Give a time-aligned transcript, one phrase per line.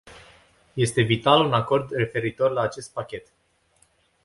[0.85, 3.31] Este vital un acord referitor la acest pachet.